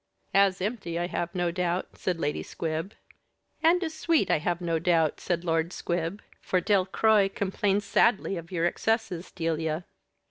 [0.33, 2.95] _""As empty, I have no doubt," said Lady Squib.
[3.61, 8.51] "And as sweet, I have no doubt," said Lord Squib; "for Delcroix complains sadly of
[8.51, 9.85] your excesses, Delia."